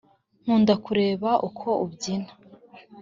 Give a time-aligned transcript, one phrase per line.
[0.43, 2.31] nkunda kureba uko ubyina